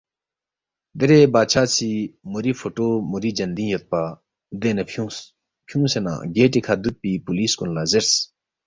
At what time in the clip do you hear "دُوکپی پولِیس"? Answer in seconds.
6.83-7.53